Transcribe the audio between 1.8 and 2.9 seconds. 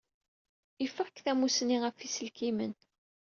ɣef yiselkimen.